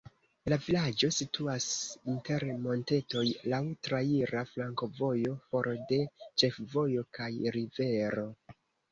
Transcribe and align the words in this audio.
La 0.51 0.57
vilaĝo 0.67 1.07
situas 1.15 1.65
inter 2.13 2.45
montetoj, 2.61 3.25
laŭ 3.53 3.59
traira 3.87 4.41
flankovojo, 4.53 5.33
for 5.51 5.69
de 5.91 5.99
ĉefvojo 6.43 7.05
kaj 7.19 7.29
rivero. 7.57 8.25